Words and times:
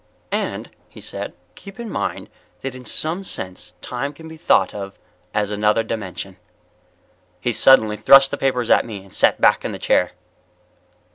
"And," 0.31 0.71
he 0.89 0.99
said, 0.99 1.33
"keep 1.53 1.79
in 1.79 1.87
mind 1.87 2.27
that 2.61 2.73
in 2.73 2.85
some 2.85 3.23
sense 3.23 3.75
time 3.83 4.13
can 4.13 4.27
be 4.27 4.35
thought 4.35 4.73
of 4.73 4.97
as 5.31 5.51
another 5.51 5.83
dimension." 5.83 6.37
He 7.39 7.53
suddenly 7.53 7.97
thrust 7.97 8.31
the 8.31 8.35
papers 8.37 8.71
at 8.71 8.83
me 8.83 9.03
and 9.03 9.13
sat 9.13 9.39
back 9.39 9.63
in 9.63 9.73
the 9.73 9.77
chair. 9.77 10.13